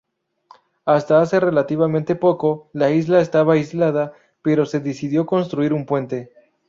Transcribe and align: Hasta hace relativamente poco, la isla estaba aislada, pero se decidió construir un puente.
Hasta 0.83 1.21
hace 1.21 1.39
relativamente 1.39 2.15
poco, 2.15 2.71
la 2.73 2.89
isla 2.89 3.21
estaba 3.21 3.53
aislada, 3.53 4.13
pero 4.41 4.65
se 4.65 4.79
decidió 4.79 5.27
construir 5.27 5.73
un 5.73 5.85
puente. 5.85 6.33